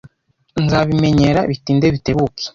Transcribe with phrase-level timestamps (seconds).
[0.63, 2.43] Nzabimenyera bitinde bitebuke.